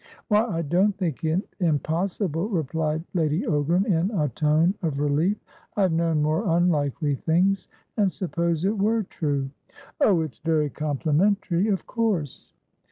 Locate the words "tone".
4.29-4.73